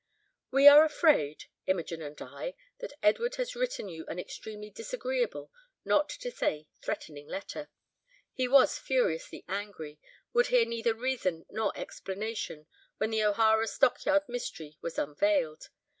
[0.49, 5.51] "We are afraid, Imogen and I, that Edward has written you an extremely disagreeable,
[5.85, 7.69] not to say threatening letter.
[8.33, 9.99] He was furiously angry,
[10.33, 12.65] would hear neither reason nor explanation,
[12.97, 15.69] when the O'Hara stockyard mystery was unveiled.